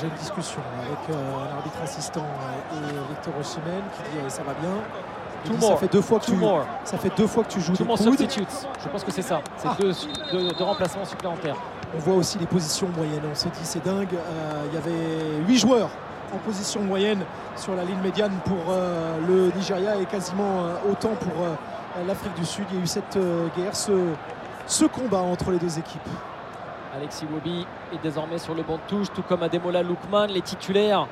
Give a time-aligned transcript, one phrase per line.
[0.00, 1.14] J'ai une discussion avec euh,
[1.52, 2.24] un arbitre assistant
[2.72, 4.70] et Victor Osimhen qui dit eh, ça va bien.
[5.44, 5.78] Two dit, ça more.
[5.78, 6.64] fait deux fois que Two tu more.
[6.84, 8.66] ça fait deux fois que tu joues Two des more substitutes.
[8.82, 9.40] Je pense que c'est ça.
[9.56, 9.76] C'est Ah.
[9.78, 9.92] deux,
[10.32, 11.56] deux- deux remplacements supplémentaires.
[11.96, 13.22] On voit aussi les positions moyennes.
[13.30, 14.08] On se dit c'est dingue.
[14.14, 15.90] Euh, Il y avait huit joueurs
[16.34, 17.20] en position moyenne
[17.56, 21.54] sur la ligne médiane pour euh, le Nigeria et quasiment euh, autant pour euh,
[22.06, 22.66] l'Afrique du Sud.
[22.70, 23.92] Il y a eu cette euh, guerre, ce,
[24.66, 26.08] ce combat entre les deux équipes.
[26.94, 30.26] Alexis Wobi est désormais sur le banc de touche, tout comme Ademola Lookman.
[30.26, 31.06] Les titulaires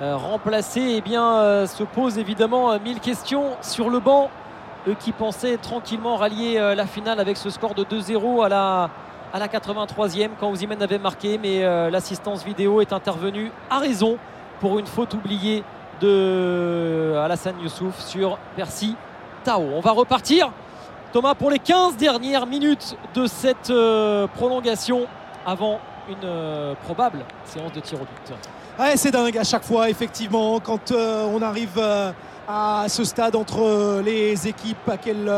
[0.00, 4.30] euh, remplacés eh bien, euh, se posent évidemment euh, mille questions sur le banc.
[4.86, 8.90] Eux qui pensaient tranquillement rallier la finale avec ce score de 2-0 à la,
[9.32, 11.38] à la 83e quand Osimhen avait marqué.
[11.38, 14.18] Mais l'assistance vidéo est intervenue à raison
[14.60, 15.64] pour une faute oubliée
[16.02, 18.94] de Alassane Youssouf sur Percy
[19.42, 19.62] Tao.
[19.74, 20.50] On va repartir
[21.14, 25.06] Thomas, pour les 15 dernières minutes de cette euh, prolongation
[25.46, 25.78] avant
[26.08, 28.36] une euh, probable séance de tir au but.
[28.80, 31.80] Ouais, c'est dingue à chaque fois, effectivement, quand euh, on arrive
[32.48, 35.32] à ce stade entre les équipes, à quel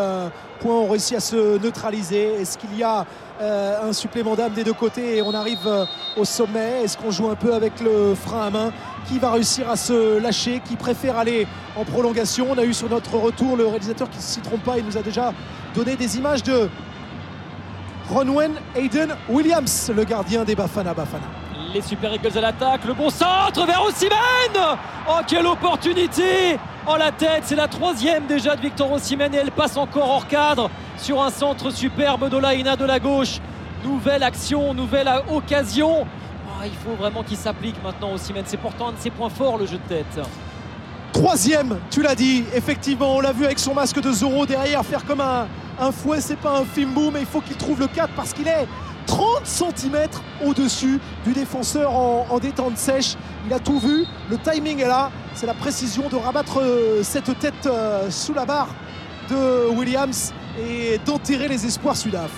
[0.60, 2.40] point on réussit à se neutraliser.
[2.40, 3.04] Est-ce qu'il y a
[3.40, 5.84] un supplément d'âme des deux côtés et on arrive euh,
[6.16, 6.82] au sommet.
[6.84, 8.72] Est-ce qu'on joue un peu avec le frein à main
[9.08, 12.48] Qui va réussir à se lâcher Qui préfère aller en prolongation?
[12.50, 14.96] On a eu sur notre retour le réalisateur qui ne s'y trompe pas, il nous
[14.96, 15.32] a déjà
[15.74, 16.68] donné des images de
[18.08, 21.26] Ronwen Hayden Williams, le gardien des Bafana Bafana.
[21.74, 24.76] Les Super Eagles à l'attaque, le bon centre vers Osimhen.
[25.08, 29.50] Oh quelle opportunité En la tête, c'est la troisième déjà de Victor Osimhen et elle
[29.50, 33.40] passe encore hors cadre sur un centre superbe d'Olaïna de la gauche.
[33.84, 36.06] Nouvelle action, nouvelle occasion.
[36.48, 38.44] Oh, il faut vraiment qu'il s'applique maintenant Osimhen.
[38.46, 40.20] C'est pourtant un de ses points forts le jeu de tête.
[41.12, 45.04] Troisième, tu l'as dit, effectivement, on l'a vu avec son masque de Zoro derrière faire
[45.04, 45.46] comme un,
[45.80, 48.48] un fouet, c'est pas un Fimbu, mais il faut qu'il trouve le 4 parce qu'il
[48.48, 48.66] est
[49.06, 50.08] 30 cm
[50.44, 53.16] au-dessus du défenseur en, en détente sèche.
[53.46, 57.38] Il a tout vu, le timing est là, c'est la précision de rabattre euh, cette
[57.38, 58.68] tête euh, sous la barre
[59.30, 62.30] de Williams et d'enterrer les espoirs sudaf.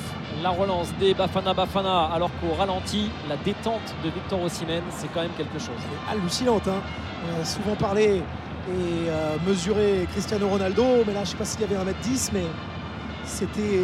[0.42, 5.22] La relance des Bafana Bafana alors qu'au ralenti, la détente de Victor Osimhen, c'est quand
[5.22, 5.74] même quelque chose.
[6.10, 6.68] hallucinante.
[6.68, 6.80] Hein.
[7.26, 8.22] On a souvent parlé
[8.70, 12.44] et euh, mesuré Cristiano Ronaldo, mais là je sais pas s'il y avait 1m10, mais
[13.24, 13.80] c'était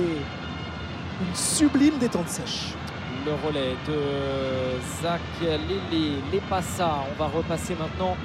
[1.21, 2.75] une sublime détente sèche.
[3.25, 6.99] Le relais de Zach Lele, les Passa.
[7.11, 8.17] On va repasser maintenant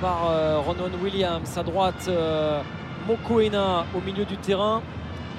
[0.00, 2.60] par euh, Ronan Williams à droite, euh,
[3.08, 4.80] Mokoena au milieu du terrain.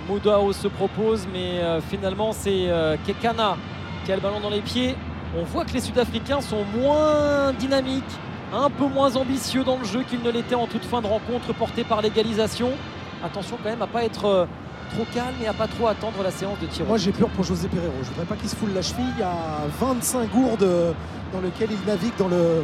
[0.08, 3.58] Moudao se propose, mais euh, finalement c'est euh, Kekana
[4.06, 4.96] qui a le ballon dans les pieds.
[5.38, 8.04] On voit que les Sud-Africains sont moins dynamiques,
[8.54, 11.54] un peu moins ambitieux dans le jeu qu'ils ne l'étaient en toute fin de rencontre,
[11.54, 12.72] portés par l'égalisation.
[13.24, 14.46] Attention quand même à pas être euh,
[14.94, 16.86] trop calme et à pas trop attendre la séance de tir.
[16.86, 17.94] Moi j'ai peur pour José Pereiro.
[18.04, 19.12] Je voudrais pas qu'il se foule la cheville.
[19.18, 19.36] Il y a
[19.80, 20.70] 25 gourdes
[21.34, 22.64] dans lesquelles il navigue dans le,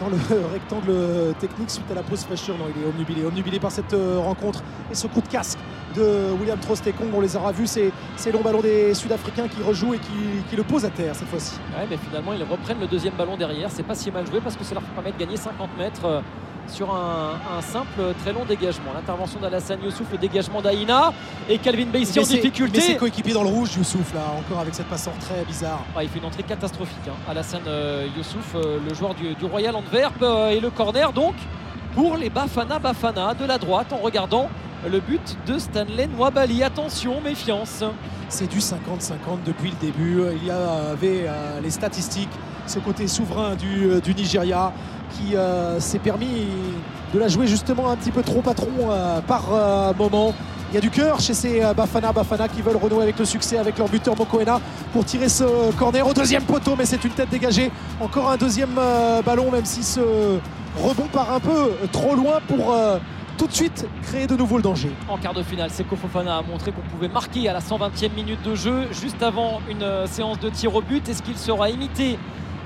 [0.00, 0.16] dans le
[0.52, 2.56] rectangle technique suite à la pause fraîcheur.
[2.58, 5.58] Non, il est omnubilé, omnubilé par cette rencontre et ce coup de casque
[5.96, 7.08] de William Trostekong.
[7.14, 10.56] On les aura vus, ces, ces longs ballons des Sud-Africains qui rejouent et qui, qui
[10.56, 11.56] le posent à terre cette fois-ci.
[11.76, 13.68] Ouais, mais finalement, ils reprennent le deuxième ballon derrière.
[13.70, 16.20] C'est pas si mal joué parce que ça leur permet de gagner 50 mètres euh,
[16.68, 18.92] sur un, un simple euh, très long dégagement.
[18.94, 21.12] L'intervention d'Alassane Youssouf, le dégagement d'Aïna
[21.48, 22.96] et Calvin Bassey en Il met ses- difficulté.
[22.96, 25.80] coéquipiers dans le rouge, Youssouf, là, encore avec cette passe en très bizarre.
[25.96, 26.96] Ah, il fait une entrée catastrophique.
[27.08, 27.12] hein.
[27.28, 31.34] Alassane euh, Youssouf, euh, le joueur du, du Royal Antwerp, euh, et le corner donc
[31.96, 34.48] pour les Bafana Bafana de la droite en regardant
[34.88, 36.62] le but de Stanley Nwabali.
[36.62, 37.82] Attention, méfiance.
[38.28, 38.74] C'est du 50-50
[39.44, 40.22] depuis le début.
[40.40, 42.30] Il y avait euh, les statistiques,
[42.66, 44.72] ce côté souverain du, euh, Nigeria
[45.10, 46.46] qui euh, s'est permis
[47.12, 48.68] de la jouer justement un petit peu trop patron
[49.26, 50.32] par moment.
[50.70, 53.58] Il y a du cœur chez ces Bafana Bafana qui veulent renouer avec le succès
[53.58, 54.60] avec leur buteur Mokoena
[54.92, 57.72] pour tirer ce corner au deuxième poteau, mais c'est une tête dégagée.
[58.00, 58.78] Encore un deuxième
[59.26, 59.98] ballon, même si ce
[60.80, 62.72] rebond part un peu trop loin pour
[63.40, 64.90] tout de suite créer de nouveau le danger.
[65.08, 68.42] En quart de finale, Seko Fofana a montré qu'on pouvait marquer à la 120e minute
[68.42, 71.08] de jeu, juste avant une euh, séance de tir au but.
[71.08, 72.18] Est-ce qu'il sera imité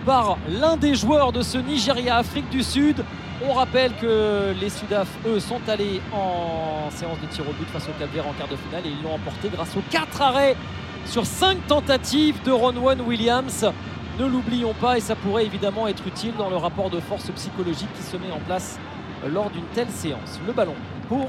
[0.04, 3.04] par l'un des joueurs de ce Nigeria-Afrique du Sud?
[3.48, 7.88] On rappelle que les Sudaf, eux, sont allés en séance de tir au but face
[7.88, 10.56] au Cap en quart de finale et ils l'ont emporté grâce aux 4 arrêts
[11.06, 13.64] sur 5 tentatives de Ronwan Williams.
[14.18, 17.92] Ne l'oublions pas et ça pourrait évidemment être utile dans le rapport de force psychologique
[17.94, 18.80] qui se met en place
[19.28, 20.40] lors d'une telle séance.
[20.46, 20.74] Le ballon
[21.08, 21.28] pour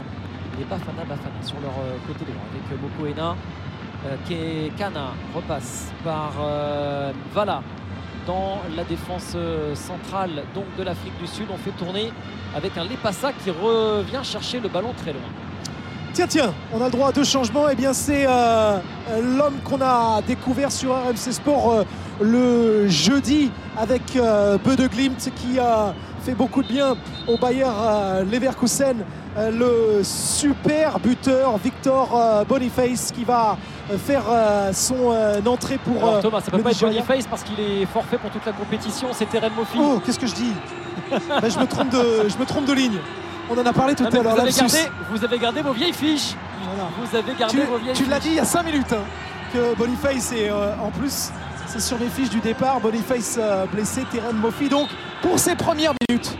[0.57, 3.35] les Bafana Bafana sur leur euh, côté droit avec euh, Mokoena.
[4.05, 7.61] Euh, Kekana repasse par euh, Vala
[8.27, 11.45] dans la défense euh, centrale donc de l'Afrique du Sud.
[11.51, 12.11] On fait tourner
[12.55, 15.21] avec un Lepassa qui revient chercher le ballon très loin.
[16.13, 17.67] Tiens, tiens, on a droit à deux changements.
[17.69, 18.79] Eh bien, c'est euh,
[19.21, 21.83] l'homme qu'on a découvert sur RMC Sport euh,
[22.21, 25.93] le jeudi avec euh, Glimt qui a
[26.23, 26.95] fait beaucoup de bien
[27.27, 28.97] au Bayer euh, Leverkusen.
[29.37, 33.57] Euh, le super buteur Victor Boniface qui va
[33.97, 34.23] faire
[34.73, 35.13] son
[35.45, 35.97] entrée pour.
[35.97, 39.09] Alors, Thomas, ça peut pas être Boniface parce qu'il est forfait pour toute la compétition.
[39.11, 39.77] C'est Terren Mofi.
[39.79, 40.53] Oh, qu'est-ce que je dis?
[41.11, 42.97] Ben, je, me trompe de, je me trompe de ligne.
[43.49, 44.33] On en a parlé tout à l'heure.
[44.33, 44.79] Vous, avez gardé,
[45.11, 46.35] vous avez gardé vos vieilles fiches.
[46.99, 49.03] Vous avez gardé tu, vos vieilles Tu l'as dit il y a 5 minutes hein,
[49.53, 51.31] que Boniface est en plus
[51.75, 52.79] c'est sur les fiches du départ.
[52.79, 54.87] Boniface euh, blessé, Terren Mofi donc
[55.21, 56.37] pour ses premières minutes.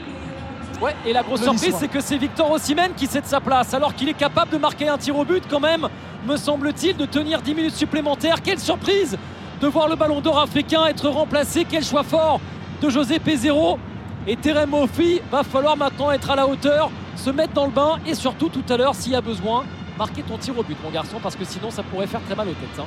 [0.82, 3.96] Ouais, et la grosse surprise, c'est que c'est Victor Ossimène qui cède sa place, alors
[3.96, 5.88] qu'il est capable de marquer un tir au but quand même,
[6.26, 8.42] me semble-t-il, de tenir 10 minutes supplémentaires.
[8.42, 9.18] Quelle surprise
[9.62, 11.66] de voir le ballon d'or africain être remplacé.
[11.70, 12.40] Quel choix fort
[12.82, 13.80] de José Pézero.
[14.28, 18.00] Et Terem Mofi va falloir maintenant être à la hauteur, se mettre dans le bain
[18.08, 19.66] et surtout tout à l'heure, s'il y a besoin,
[19.98, 22.48] marquer ton tir au but, mon garçon, parce que sinon ça pourrait faire très mal
[22.48, 22.80] aux têtes.
[22.80, 22.86] Hein.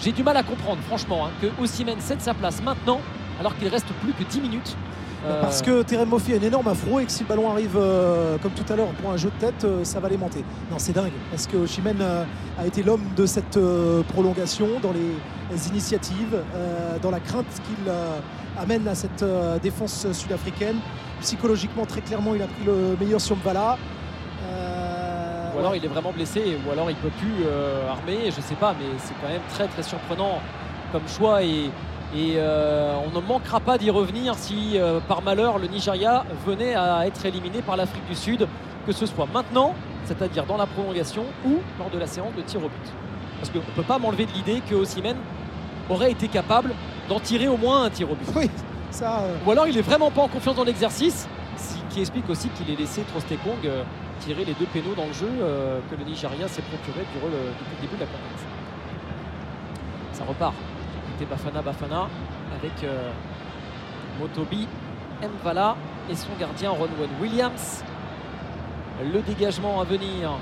[0.00, 3.00] J'ai du mal à comprendre, franchement, hein, que Ossimène cède sa place maintenant,
[3.40, 4.76] alors qu'il reste plus que 10 minutes.
[5.26, 7.76] Euh, parce que Terem Moffi a une énorme afro et que si le ballon arrive
[7.76, 10.44] euh, comme tout à l'heure pour un jeu de tête, euh, ça va monter.
[10.70, 11.10] Non, c'est dingue.
[11.30, 13.58] Parce que Ossimène a été l'homme de cette
[14.08, 16.36] prolongation dans les, initiatives,
[17.02, 17.92] dans la crainte qu'il
[18.60, 19.24] amène à cette
[19.62, 20.76] défense sud-africaine.
[21.20, 23.78] Psychologiquement, très clairement, il a pris le meilleur sur Mbala
[25.58, 28.54] ou alors il est vraiment blessé, ou alors il peut plus euh, armer, je sais
[28.54, 30.40] pas, mais c'est quand même très très surprenant
[30.92, 31.70] comme choix et,
[32.16, 37.06] euh, on ne manquera pas d'y revenir si euh, par malheur le Nigeria venait à
[37.06, 38.46] être éliminé par l'Afrique du Sud,
[38.86, 39.74] que ce soit maintenant,
[40.04, 42.92] c'est-à-dire dans la prolongation ou lors de la séance de tir au but.
[43.38, 45.16] Parce qu'on ne peut pas m'enlever de l'idée que Osimhen
[45.90, 46.72] aurait été capable
[47.08, 48.28] d'en tirer au moins un tir au but.
[48.34, 48.50] Oui,
[48.90, 52.48] ça, Ou alors il est vraiment pas en confiance dans l'exercice, ce qui explique aussi
[52.50, 53.68] qu'il ait laissé Trostekong
[54.18, 57.76] tirer les deux pénaux dans le jeu euh, que le Nigeria s'est procuré durant depuis
[57.76, 58.48] le début de la compétition.
[60.12, 60.54] Ça repart.
[61.12, 62.08] C'était Bafana Bafana
[62.58, 63.10] avec euh,
[64.20, 64.66] Motobi,
[65.22, 65.76] Mvala
[66.10, 67.84] et son gardien Ronwen Williams.
[69.02, 70.32] Le dégagement à venir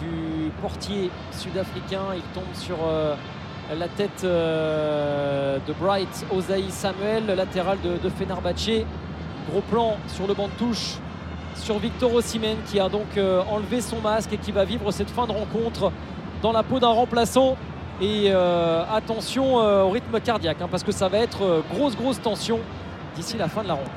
[0.00, 2.14] du portier sud-africain.
[2.14, 3.14] Il tombe sur euh,
[3.76, 8.84] la tête de Bright Ozaï Samuel, latéral de, de Fenerbahce.
[9.50, 10.98] Gros plan sur le banc de touche
[11.56, 15.10] sur Victor Osimhen qui a donc euh, enlevé son masque et qui va vivre cette
[15.10, 15.92] fin de rencontre
[16.42, 17.56] dans la peau d'un remplaçant.
[18.00, 22.20] Et euh, attention euh, au rythme cardiaque hein, parce que ça va être grosse grosse
[22.20, 22.60] tension
[23.14, 23.92] d'ici la fin de la rencontre.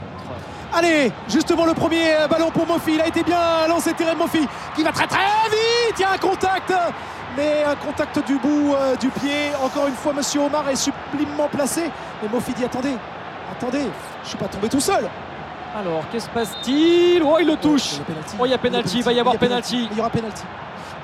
[0.71, 4.83] Allez, justement le premier ballon pour Mofi, il a été bien lancé Thierry Mofi qui
[4.83, 5.19] va très très
[5.49, 6.73] vite, il y a un contact
[7.35, 9.51] mais un contact du bout du pied.
[9.63, 11.83] Encore une fois, Monsieur Omar est sublimement placé.
[12.21, 12.95] Mais Mofi dit attendez,
[13.51, 15.07] attendez, je ne suis pas tombé tout seul.
[15.75, 17.99] Alors, qu'est-ce qui se passe-t-il Oh, il le touche.
[18.39, 18.97] Oh, il y a pénalty.
[18.97, 19.87] Il va y avoir pénalty.
[19.91, 20.43] Il y aura pénalty.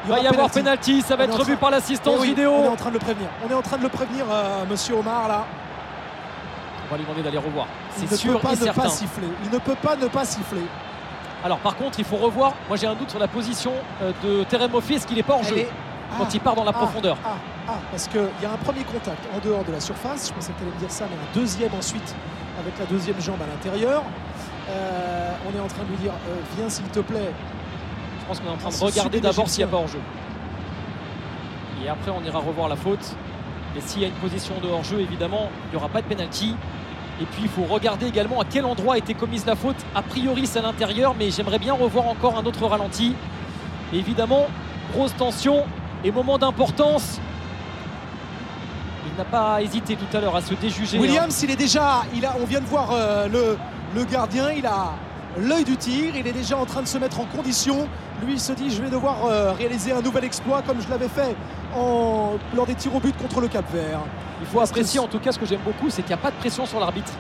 [0.05, 1.01] Il va y avoir pénalty.
[1.01, 2.51] Ça va être revu par l'assistance eh vidéo.
[2.51, 3.27] On est en train de le prévenir.
[3.45, 5.45] On est en train de le prévenir, euh, Monsieur Omar là.
[6.87, 7.67] On va lui demander d'aller revoir.
[7.95, 9.27] C'est sûr peut pas ne pas siffler.
[9.43, 10.65] Il ne peut pas ne pas siffler.
[11.43, 12.53] Alors par contre, il faut revoir.
[12.67, 13.71] Moi j'ai un doute sur la position
[14.03, 14.95] euh, de Terem Moffi.
[14.95, 15.65] Est-ce qu'il est pas en jeu
[16.17, 17.29] quand il part dans la ah, profondeur ah,
[17.67, 20.27] ah, parce qu'il y a un premier contact en dehors de la surface.
[20.27, 22.15] Je pensais que tu allais me dire ça, mais un deuxième ensuite
[22.59, 24.03] avec la deuxième jambe à l'intérieur.
[24.69, 27.31] Euh, on est en train de lui dire euh, viens s'il te plaît.
[28.19, 29.99] Je pense qu'on est en train de regarder d'abord s'il n'y a pas hors-jeu.
[31.83, 33.15] Et après on ira revoir la faute.
[33.77, 36.55] Et s'il y a une position de hors-jeu, évidemment, il n'y aura pas de pénalty.
[37.21, 39.75] Et puis il faut regarder également à quel endroit a été commise la faute.
[39.93, 43.15] A priori c'est à l'intérieur, mais j'aimerais bien revoir encore un autre ralenti.
[43.93, 44.47] évidemment,
[44.93, 45.63] grosse tension
[46.03, 47.19] et moment d'importance.
[49.07, 50.97] Il n'a pas hésité tout à l'heure à se déjuger.
[50.97, 51.41] Williams, hein.
[51.43, 52.03] il est déjà.
[52.13, 53.57] Il a, on vient de voir euh, le,
[53.93, 54.93] le gardien, il a
[55.39, 57.87] l'œil du tir, il est déjà en train de se mettre en condition.
[58.23, 61.09] Lui, il se dit je vais devoir euh, réaliser un nouvel exploit comme je l'avais
[61.09, 61.35] fait
[61.75, 63.99] en, lors des tirs au but contre le Cap Vert.
[64.41, 66.31] Il faut apprécier en tout cas ce que j'aime beaucoup, c'est qu'il n'y a pas
[66.31, 67.11] de pression sur l'arbitre.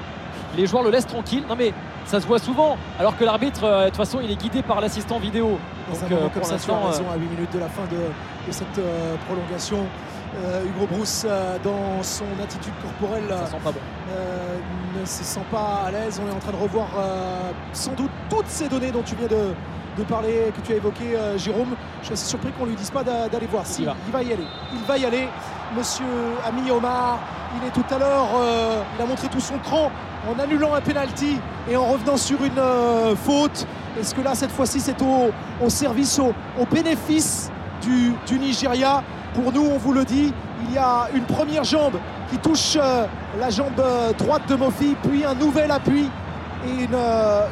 [0.57, 1.43] Les joueurs le laissent tranquille.
[1.49, 1.73] Non mais
[2.05, 4.79] ça se voit souvent, alors que l'arbitre, euh, de toute façon, il est guidé par
[4.79, 5.57] l'assistant vidéo.
[5.89, 7.97] Donc, euh, pour l'instant, à 8 minutes de la fin de,
[8.51, 8.79] cette
[9.27, 9.85] prolongation.
[10.65, 11.25] Hugo Brousse
[11.63, 13.79] dans son attitude corporelle ça sent pas bon
[14.99, 16.21] ne se sent pas à l'aise.
[16.23, 19.27] On est en train de revoir euh, sans doute toutes ces données dont tu viens
[19.27, 21.75] de, parler, que tu as évoqué, euh, Jérôme.
[22.01, 23.65] Je suis assez surpris qu'on ne lui dise pas d'aller voir.
[23.65, 24.23] Si, il va.
[24.23, 24.45] y aller.
[24.73, 25.27] Il va y aller.
[25.75, 26.05] Monsieur
[26.45, 27.19] Ami Omar,
[27.59, 29.91] il est tout à l'heure, euh, il a montré tout son cran
[30.29, 32.61] en annulant un penalty et en revenant sur une
[33.15, 33.65] faute.
[33.99, 36.33] Est-ce que là, cette fois-ci, c'est au, service, au,
[36.71, 37.49] bénéfice
[37.85, 40.33] du, du Nigeria Pour nous, on vous le dit,
[40.67, 41.97] il y a une première jambe
[42.29, 43.05] qui touche euh,
[43.39, 46.09] la jambe euh, droite de Mofi, puis un nouvel appui
[46.67, 47.47] et une, euh,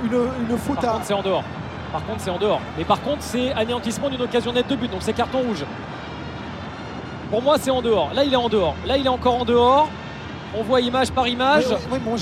[0.49, 1.43] une, faute par Contre, c'est en dehors.
[1.91, 2.61] Par contre, c'est en dehors.
[2.77, 5.63] Mais par contre, c'est anéantissement d'une occasion nette de but, donc c'est carton rouge.
[7.29, 8.11] Pour moi, c'est en dehors.
[8.13, 8.75] Là, il est en dehors.
[8.85, 9.87] Là, il est encore en dehors.
[10.55, 11.65] On voit image par image.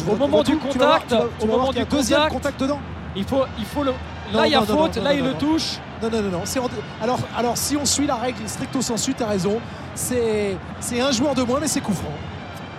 [0.10, 2.60] Au moment du contact, au moment du deuxième contact.
[2.60, 2.80] dedans.
[3.16, 3.92] Il faut, il faut le.
[4.32, 4.98] Non, Là, il y a non, faute.
[4.98, 5.80] non, là, il le touche.
[6.02, 6.38] Non, non, non, non.
[6.40, 9.60] en- Alors, alors, si on suit la règle stricto sensu, tu as raison.
[9.94, 10.58] C'est
[11.00, 12.12] un joueur de moins, mais c'est coup franc.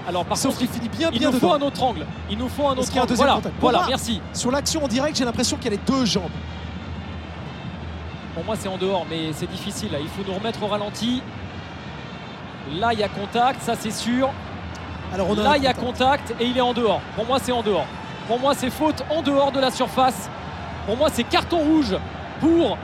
[0.08, 2.04] Alors, par Sauf contre, qu'il finit bien, il bien nous faut un autre angle.
[2.28, 3.08] Il nous faut un autre un angle.
[3.08, 3.28] deuxième
[3.60, 4.20] Voilà, merci.
[4.32, 6.30] Sur l'action en direct, j'ai l'impression qu'il y a les deux jambes.
[8.34, 9.90] Pour moi, c'est en dehors, mais c'est difficile.
[10.00, 11.22] Il faut nous remettre au ralenti.
[12.74, 14.30] Là, il y a contact, ça c'est sûr.
[15.14, 17.00] Alors, on a Là, un il y a contact et il est en dehors.
[17.14, 17.86] Pour moi, c'est en dehors.
[18.26, 20.30] Pour moi, c'est faute en dehors de la surface.
[20.86, 21.94] Pour moi, c'est carton rouge
[22.40, 22.78] pour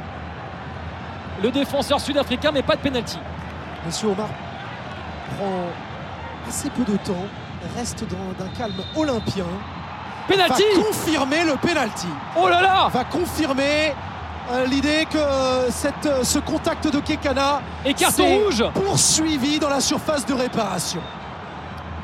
[1.42, 3.18] le défenseur sud-africain, mais pas de pénalty.
[3.86, 4.28] Monsieur Omar
[5.36, 5.66] prend
[6.48, 7.26] assez peu de temps,
[7.76, 9.44] reste dans d'un calme olympien.
[10.26, 12.06] Pénalty Va confirmer le penalty.
[12.36, 13.94] Oh là là Va confirmer
[14.50, 19.58] euh, l'idée que euh, cette, euh, ce contact de Kekana Et carton s'est rouge poursuivi
[19.58, 21.00] dans la surface de réparation.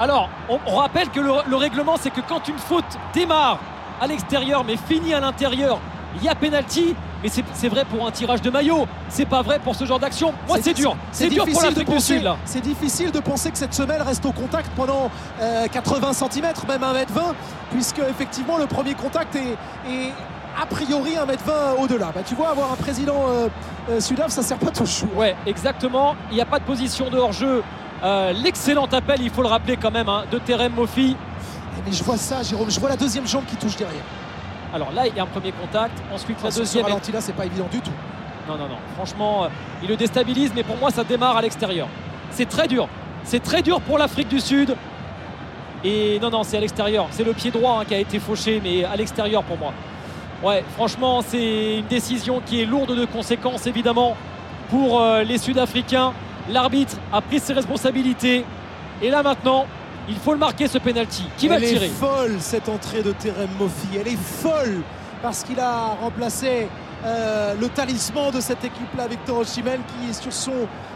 [0.00, 3.58] Alors, on, on rappelle que le, le règlement, c'est que quand une faute démarre
[4.00, 5.78] à l'extérieur mais finit à l'intérieur,
[6.16, 6.94] il y a pénalty.
[7.24, 8.86] Mais c'est vrai pour un tirage de maillot.
[9.08, 10.34] C'est pas vrai pour ce genre d'action.
[10.46, 10.94] Moi, c'est dur.
[11.10, 12.30] C'est dur pour l'Afrique du Sud.
[12.44, 16.82] C'est difficile de penser que cette semelle reste au contact pendant euh, 80 cm, même
[16.82, 17.32] 1m20,
[17.70, 19.56] puisque effectivement le premier contact est,
[19.90, 20.12] est
[20.60, 22.12] a priori 1m20 au-delà.
[22.14, 23.48] Bah, tu vois, avoir un président euh,
[23.88, 25.16] euh, sudaf, ça sert pas toujours.
[25.16, 26.16] Ouais, exactement.
[26.30, 27.62] Il n'y a pas de position de hors-jeu.
[28.02, 31.16] Euh, L'excellent appel, il faut le rappeler quand même, hein, de Terem Mofi.
[31.16, 34.02] Eh, Mais je vois ça, Jérôme, je vois la deuxième jambe qui touche derrière.
[34.74, 35.92] Alors là, il y a un premier contact.
[36.12, 36.84] Ensuite, la ce deuxième.
[36.84, 37.92] est- ralenti là, c'est pas évident du tout.
[38.48, 38.76] Non, non, non.
[38.96, 39.48] Franchement, euh,
[39.82, 41.86] il le déstabilise, mais pour moi, ça démarre à l'extérieur.
[42.30, 42.88] C'est très dur.
[43.22, 44.74] C'est très dur pour l'Afrique du Sud.
[45.84, 47.06] Et non, non, c'est à l'extérieur.
[47.10, 49.72] C'est le pied droit hein, qui a été fauché, mais à l'extérieur pour moi.
[50.42, 54.16] Ouais, franchement, c'est une décision qui est lourde de conséquences, évidemment,
[54.70, 56.12] pour euh, les Sud-Africains.
[56.50, 58.44] L'arbitre a pris ses responsabilités.
[59.00, 59.66] Et là, maintenant,
[60.08, 61.24] il faut le marquer, ce penalty.
[61.36, 63.88] Qui va Elle le tirer est folle cette entrée de Terem Mofi.
[63.98, 64.82] Elle est folle
[65.22, 66.68] parce qu'il a remplacé
[67.06, 70.52] euh, le talisman de cette équipe-là, Victor Osimhen, qui sur son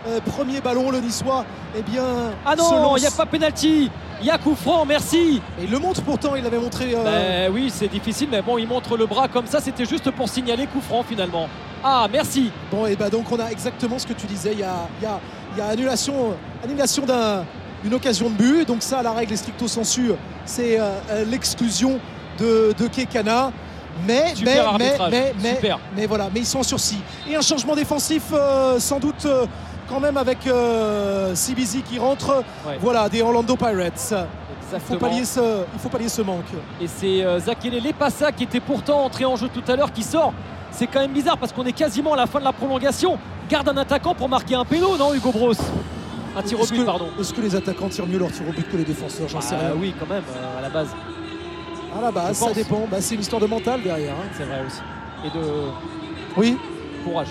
[0.06, 1.44] euh, premier ballon, le Niçois,
[1.76, 2.04] eh bien,
[2.46, 3.90] Ah non, il n'y a pas penalty.
[4.20, 5.40] Il y a coup franc, merci.
[5.60, 6.92] Et il le montre pourtant, il avait montré.
[6.94, 9.60] euh, Ben oui, c'est difficile, mais bon, il montre le bras comme ça.
[9.60, 11.48] C'était juste pour signaler coup franc finalement.
[11.84, 12.50] Ah, merci.
[12.72, 14.50] Bon, et bah donc on a exactement ce que tu disais.
[14.54, 15.20] Il y a, il y a-
[15.52, 16.34] il y a annulation,
[16.64, 17.44] annulation d'un-
[17.82, 18.66] d'une occasion de but.
[18.66, 20.12] Donc ça, la règle est stricto sensu,
[20.44, 21.98] c'est euh, euh, l'exclusion
[22.38, 23.52] de, de Kekana.
[24.06, 24.60] Mais, mais,
[25.10, 25.80] mais, mais, super.
[25.96, 27.00] mais voilà, mais ils sont en sursis.
[27.28, 29.44] Et un changement défensif, euh, sans doute euh,
[29.88, 32.44] quand même avec euh, Sibizi qui rentre.
[32.64, 32.78] Ouais.
[32.80, 34.14] Voilà, des Orlando Pirates.
[34.72, 36.44] Il faut pallier ce, il faut pallier ce manque.
[36.80, 40.32] Et c'est Zakele Lepassa qui était pourtant entré en jeu tout à l'heure qui sort.
[40.70, 43.18] C'est quand même bizarre parce qu'on est quasiment à la fin de la prolongation.
[43.48, 45.54] Garde un attaquant pour marquer un péno, non, Hugo Bros
[46.36, 47.08] Un tir au but, que- pardon.
[47.18, 49.54] Est-ce que les attaquants tirent mieux leur tir au but que les défenseurs J'en sais
[49.58, 49.76] Ah, rien.
[49.76, 50.88] oui, quand même, euh, à la base.
[51.96, 52.86] À la base, ça dépend.
[52.90, 54.12] Bah, c'est une histoire de mental derrière.
[54.12, 54.28] hein.
[54.36, 54.80] C'est vrai aussi.
[55.24, 55.44] Et de
[56.36, 56.56] Oui,
[57.04, 57.28] courage.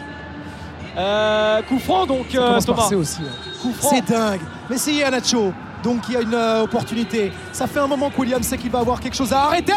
[0.97, 2.89] Euh, coup franc donc, ça euh, Thomas.
[2.95, 3.21] Aussi.
[3.21, 3.69] hein.
[3.79, 4.41] C'est dingue.
[4.69, 5.53] Mais c'est Iheanacho.
[5.83, 7.31] Donc il y a une euh, opportunité.
[7.51, 9.73] Ça fait un moment que Williams sait qu'il va avoir quelque chose à arrêter.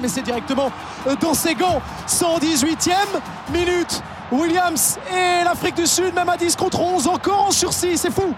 [0.00, 0.70] Mais c'est directement
[1.06, 1.80] euh, dans ses gants.
[2.08, 2.92] 118e
[3.52, 4.02] minute.
[4.32, 7.96] Williams et l'Afrique du Sud, même à 10 contre 11, encore en sursis.
[7.96, 8.34] C'est fou.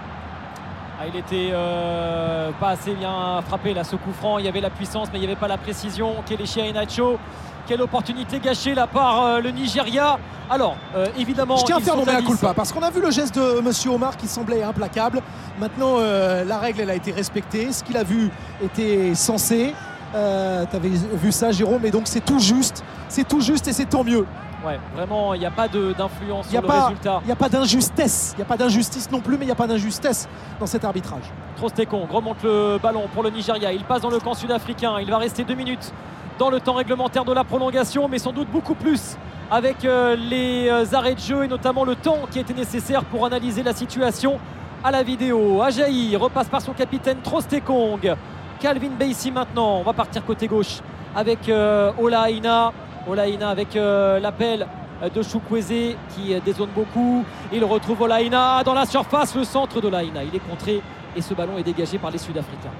[1.00, 4.38] Ah, il était euh, pas assez bien frappé là ce coup franc.
[4.38, 6.16] Il y avait la puissance mais il n'y avait pas la précision.
[6.28, 7.18] Kelechi Iheanacho.
[7.66, 10.18] Quelle opportunité gâchée là par euh, le Nigeria.
[10.50, 11.56] Alors euh, évidemment.
[11.58, 12.26] Je tiens à faire mon mea à 10.
[12.26, 15.20] culpa parce qu'on a vu le geste de Monsieur Omar qui semblait implacable.
[15.60, 17.72] Maintenant, la règle elle a été respectée.
[17.72, 18.30] Ce qu'il a vu
[18.62, 19.74] était censé.
[20.14, 22.82] Euh, tu avais vu ça, Jérôme, et donc c'est tout juste.
[23.08, 24.26] C'est tout juste et c'est tant mieux.
[24.68, 27.20] Ouais, vraiment, il n'y a pas d'influence n'y sur le pas- résultat.
[27.24, 28.32] il y a pas d'injustice.
[28.34, 30.28] Il n'y a pas d'injustice non plus, mais il n'y a pas d'injustice
[30.60, 31.32] dans cet arbitrage.
[31.56, 33.72] Trostekong remonte le ballon pour le Nigeria.
[33.72, 34.96] Il passe dans le camp sud-africain.
[35.00, 35.92] Il va rester deux minutes
[36.38, 39.16] dans le temps réglementaire de la prolongation, mais sans doute beaucoup plus
[39.50, 43.24] avec euh, les euh, arrêts de jeu et notamment le temps qui été nécessaire pour
[43.24, 44.38] analyser la situation
[44.84, 45.62] à la vidéo.
[45.62, 48.14] Ajaï repasse par son capitaine Trostekong.
[48.60, 49.78] Calvin Bassey maintenant.
[49.78, 50.80] On va partir côté gauche
[51.16, 52.72] avec euh, Ola Aina.
[53.08, 54.66] Ola Aina avec euh, l'appel
[55.14, 57.24] de Chukwueze qui euh, dézone beaucoup.
[57.52, 60.22] Il retrouve Ola Aina dans la surface, le centre de Laina.
[60.22, 60.82] Il est contré
[61.16, 62.72] et ce ballon est dégagé par les Sud-Africains.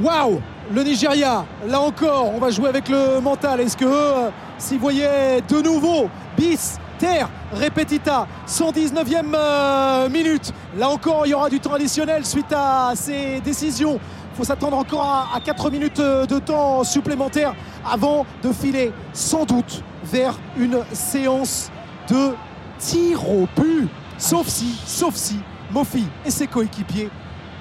[0.00, 0.40] Waouh
[0.72, 3.60] Le Nigeria, là encore, on va jouer avec le mental.
[3.60, 11.26] Est-ce que eux, s'ils voyaient de nouveau bis, terre, repetita, 119e euh, minute, là encore,
[11.26, 13.98] il y aura du temps additionnel suite à ces décisions.
[14.36, 17.54] Faut s'attendre encore à, à 4 minutes euh, de temps supplémentaire
[17.90, 21.70] avant de filer sans doute vers une séance
[22.10, 22.34] de
[22.78, 23.88] tir au but.
[24.18, 25.40] Sauf si, sauf si,
[25.70, 27.08] Mofi et ses coéquipiers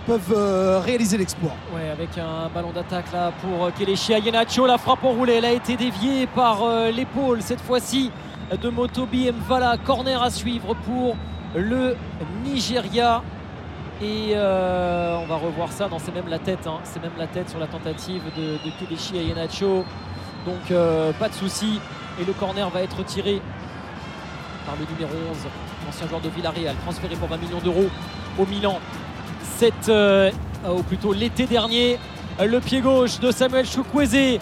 [0.06, 1.54] peuvent réaliser l'exploit.
[1.74, 4.66] Ouais, avec un ballon d'attaque là pour Kelechi Ayenacho.
[4.68, 6.60] La frappe enroulée, elle a été déviée par
[6.96, 8.12] l'épaule cette fois-ci
[8.62, 9.78] de Motobi Mvala.
[9.84, 11.16] Corner à suivre pour
[11.56, 11.96] le
[12.44, 13.24] Nigeria.
[14.02, 15.88] Et euh, on va revoir ça.
[15.88, 16.68] Non, c'est même la tête.
[16.68, 16.80] Hein.
[17.18, 19.86] La tête sur la tentative de, de Kelechi Ayenacho.
[20.46, 21.80] Donc euh, pas de souci.
[22.20, 23.42] Et le corner va être tiré
[24.66, 25.38] par le numéro 11,
[25.86, 27.90] l'ancien joueur de Villarreal, transféré pour 20 millions d'euros
[28.38, 28.80] au Milan.
[29.58, 30.32] C'est, euh,
[30.68, 32.00] ou plutôt l'été dernier,
[32.40, 34.40] le pied gauche de Samuel Chukwueze.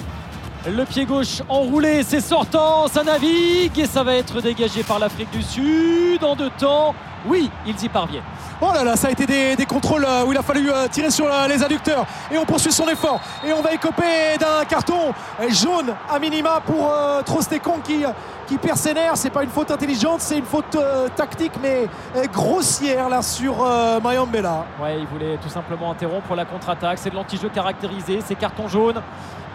[0.66, 5.30] Le pied gauche enroulé, c'est sortant, ça navigue et ça va être dégagé par l'Afrique
[5.32, 6.96] du Sud en deux temps.
[7.28, 8.24] Oui, ils y parviennent.
[8.66, 11.12] Oh là là, ça a été des, contrôles euh, où il a fallu euh, tirer
[11.12, 12.06] sur euh, les adducteurs.
[12.32, 13.20] Et on poursuit son effort.
[13.46, 15.14] Et on va écoper d'un carton
[15.50, 16.90] jaune à minima pour
[17.26, 18.06] Trostekon qui,
[18.48, 19.18] qui perd ses nerfs.
[19.18, 20.78] C'est pas une faute intelligente, c'est une faute
[21.14, 21.90] tactique, mais
[22.32, 23.58] grossière là sur
[24.02, 24.66] Mayambela.
[24.82, 27.00] Ouais, il voulait tout simplement interrompre la contre-attaque.
[27.00, 29.02] C'est de l'anti-jeu caractérisé, c'est carton jaune.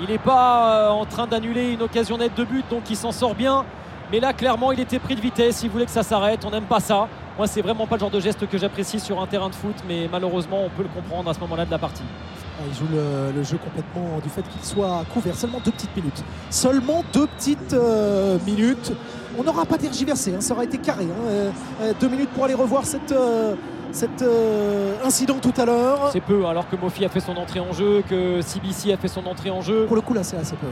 [0.00, 3.34] Il n'est pas en train d'annuler une occasion nette de but, donc il s'en sort
[3.34, 3.64] bien.
[4.12, 5.62] Mais là, clairement, il était pris de vitesse.
[5.62, 6.44] Il voulait que ça s'arrête.
[6.44, 7.08] On n'aime pas ça.
[7.38, 9.76] Moi, c'est vraiment pas le genre de geste que j'apprécie sur un terrain de foot,
[9.86, 12.02] mais malheureusement, on peut le comprendre à ce moment-là de la partie.
[12.58, 15.36] Ah, il joue le, jeu complètement du fait qu'il soit couvert.
[15.36, 16.24] Seulement deux petites minutes.
[16.50, 18.92] Seulement deux petites euh, minutes.
[19.38, 20.40] On n'aura pas tergiversé, hein.
[20.40, 21.04] ça aura été carré.
[21.04, 21.28] Hein.
[21.28, 21.50] Euh,
[21.82, 23.14] euh, deux minutes pour aller revoir cette,
[23.92, 24.24] cet
[25.04, 26.10] incident tout à l'heure.
[26.12, 29.06] C'est peu, alors que Mofi a fait son entrée en jeu, que CBC a fait
[29.06, 29.86] son entrée en jeu.
[29.86, 30.66] Pour le coup, là, c'est assez peu.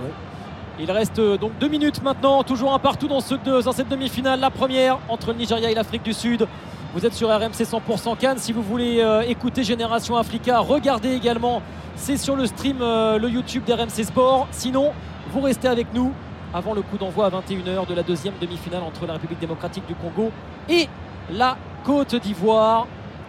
[0.79, 4.41] Il reste euh, donc deux minutes maintenant, toujours un partout dans, cette demi-finale.
[4.41, 6.47] La première entre le Nigeria et l'Afrique du Sud.
[6.95, 8.39] Vous êtes sur RMC 100% Cannes.
[8.39, 11.63] Si vous voulez euh, écouter Génération Africa, regardez également.
[11.95, 14.49] C'est sur le stream, euh, le YouTube d'RMC Sport.
[14.51, 14.93] Sinon,
[15.33, 16.13] vous restez avec nous
[16.53, 19.95] avant le coup d'envoi à 21h de la deuxième demi-finale entre la République démocratique du
[19.95, 20.31] Congo
[20.69, 20.89] et
[21.31, 22.87] la Côte d'Ivoire.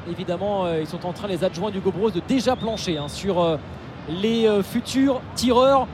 [0.10, 3.58] Évidemment, ils sont en train, les adjoints du Gobros, de déjà plancher hein, sur
[4.08, 5.88] les futurs tireurs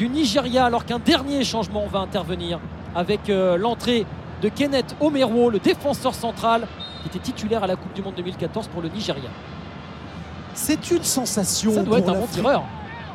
[0.00, 2.58] du Nigeria alors qu'un dernier changement va intervenir
[2.94, 4.06] avec euh, l'entrée
[4.40, 6.66] de Kenneth Omerwo, le défenseur central
[7.02, 9.28] qui était titulaire à la Coupe du Monde 2014 pour le Nigeria.
[10.54, 11.74] C'est une sensation.
[11.74, 12.62] Ça doit être un bon tireur.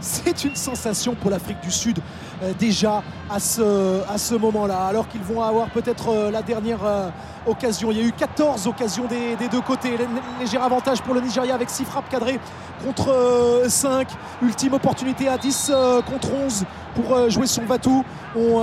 [0.05, 1.97] C'est une sensation pour l'Afrique du Sud
[2.43, 7.09] euh, déjà à ce, moment-là, alors qu'ils vont avoir peut-être euh, la dernière euh,
[7.47, 7.89] occasion.
[7.89, 9.97] Il y a eu 14 occasions des, deux côtés.
[10.39, 12.39] Léger avantage pour le Nigeria avec 6 frappes cadrées
[12.85, 14.07] contre 5.
[14.43, 15.71] Ultime opportunité à 10
[16.05, 18.05] contre 11 pour jouer son Vatou.
[18.35, 18.59] On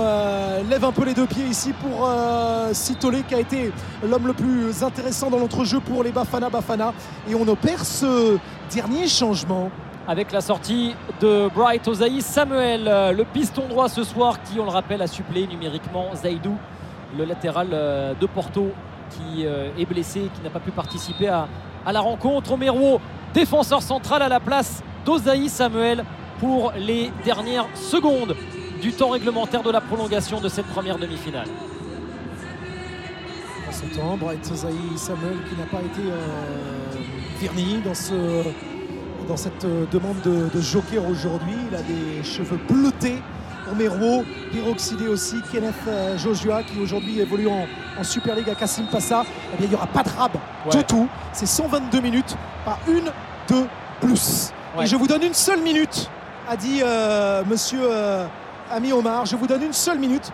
[0.69, 2.09] lève un peu les deux pieds ici pour
[2.71, 3.73] Sitolé qui a été
[4.07, 6.93] l'homme le plus intéressant dans l'entrejeu pour les Bafana Bafana.
[7.29, 8.37] Et on opère ce
[8.71, 9.71] dernier changement
[10.07, 14.65] avec la sortie de Bright Ozaï Samuel, euh, le piston droit ce soir qui, on
[14.65, 16.57] le rappelle, a suppléé numériquement Zaidou,
[17.17, 18.71] le latéral euh, de Porto
[19.09, 21.47] qui euh, est blessé, qui n'a pas pu participer à,
[21.91, 22.53] la rencontre.
[22.53, 22.99] Omero,
[23.33, 26.03] défenseur central à la place d'Ozaï Samuel
[26.39, 28.35] pour les dernières secondes
[28.81, 31.47] du temps réglementaire de la prolongation de cette première demi-finale.
[33.67, 36.01] En ce temps, Bright Ozaï Samuel qui n'a pas été
[37.39, 38.43] verni dans ce
[39.27, 41.55] dans cette euh, demande de, joker aujourd'hui.
[41.69, 43.21] Il a des cheveux bleutés.
[43.67, 47.65] Romero, pyroxydé aussi, Kenneth euh, Joshua qui aujourd'hui évolue en,
[48.03, 49.23] Super League à Kassim Passa.
[49.53, 50.31] Eh bien, il n'y aura pas de rab
[50.69, 51.07] du tout.
[51.31, 53.05] C'est 122 minutes, pas une
[53.47, 53.65] de
[54.01, 54.51] plus.
[54.81, 56.09] Et je vous donne une seule minute,
[56.49, 57.87] a dit euh, monsieur
[58.71, 59.25] Ami Omar.
[59.25, 60.31] Je vous donne une seule minute.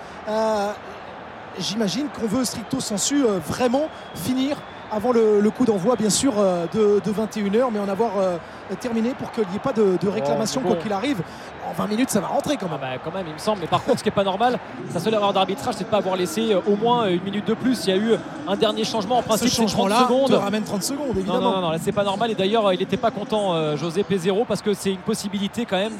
[1.60, 4.58] J'imagine qu'on veut stricto sensu vraiment finir
[4.91, 8.38] avant le, coup d'envoi, bien sûr, euh, de, 21h, mais en avoir euh,
[8.80, 11.21] terminé pour qu'il n'y ait pas de, réclamation, quoi qu'il arrive.
[11.67, 12.80] En 20 minutes, ça va rentrer quand même.
[12.82, 13.62] Ah bah, quand même, il me semble.
[13.62, 15.91] Mais par contre, ce qui n'est pas normal, sa seule erreur d'arbitrage, c'est de ne
[15.91, 17.86] pas avoir laissé euh, au moins une minute de plus.
[17.86, 18.13] Il y a eu
[18.47, 19.17] un dernier changement.
[19.17, 20.34] En principe, c'est 30 secondes.
[20.34, 21.39] ramène 30 secondes, évidemment.
[21.39, 22.32] Non, non, non, c'est pas normal.
[22.32, 25.97] Et d'ailleurs, il n'était pas content, José P0, parce que c'est une possibilité quand même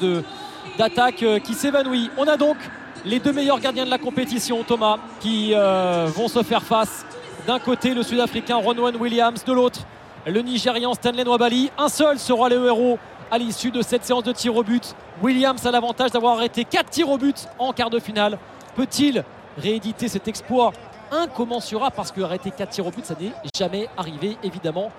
[0.78, 2.10] d'attaque qui s'évanouit.
[2.18, 2.56] On a donc
[3.04, 7.04] les deux meilleurs gardiens de la compétition, Thomas, qui vont se faire face
[7.46, 9.80] d'un côté, le Sud-Africain Ronwan Williams, de l'autre,
[10.26, 11.70] le Nigérian Stanley Nwabali.
[11.78, 12.98] Un seul sera le héros
[13.30, 14.94] à l'issue de cette séance de tir au but.
[15.22, 18.38] Williams a l'avantage d'avoir arrêté 4 tirs au but en quart de finale.
[18.74, 19.24] Peut-il
[19.56, 20.72] rééditer cet exploit
[21.12, 24.90] incommensurable parce que arrêter 4 tirs au but, ça n'est jamais arrivé évidemment?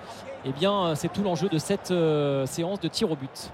[0.44, 3.50] Eh bien, c'est tout l'enjeu de cette euh, séance de tir au but.